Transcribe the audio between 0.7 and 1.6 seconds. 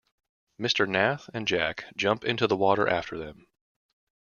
Nath and